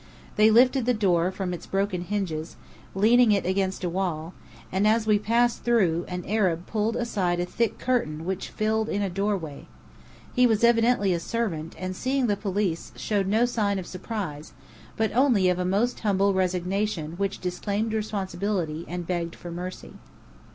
They 0.35 0.49
lifted 0.49 0.87
the 0.87 0.95
door 0.95 1.29
from 1.31 1.53
its 1.53 1.67
broken 1.67 2.01
hinges, 2.01 2.55
leaning 2.95 3.31
it 3.31 3.45
against 3.45 3.83
a 3.83 3.89
wall; 3.89 4.33
and 4.71 4.87
as 4.87 5.05
we 5.05 5.19
passed 5.19 5.61
through, 5.63 6.05
an 6.07 6.25
Arab 6.27 6.65
pulled 6.65 6.95
aside 6.95 7.39
a 7.39 7.45
thick 7.45 7.77
curtain 7.77 8.25
which 8.25 8.49
filled 8.49 8.89
in 8.89 9.03
a 9.03 9.11
doorway. 9.11 9.67
He 10.33 10.47
was 10.47 10.63
evidently 10.63 11.13
a 11.13 11.19
servant, 11.19 11.75
and 11.77 11.95
seeing 11.95 12.25
the 12.25 12.35
police, 12.35 12.91
showed 12.95 13.27
no 13.27 13.45
sign 13.45 13.77
of 13.77 13.85
surprise, 13.85 14.53
but 14.97 15.15
only 15.15 15.49
of 15.49 15.59
a 15.59 15.65
most 15.65 15.99
humble 15.99 16.33
resignation 16.33 17.11
which 17.17 17.37
disclaimed 17.37 17.93
responsibility 17.93 18.85
and 18.87 19.05
begged 19.05 19.35
for 19.35 19.51
mercy. 19.51 19.93